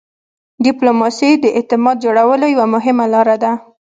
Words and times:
ډيپلوماسي 0.65 1.31
د 1.43 1.45
اعتماد 1.57 1.95
جوړولو 2.05 2.45
یوه 2.55 2.65
مهمه 2.75 3.05
لار 3.13 3.29
ده. 3.43 3.51